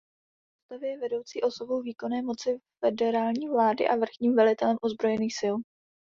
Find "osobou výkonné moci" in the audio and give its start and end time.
1.41-2.59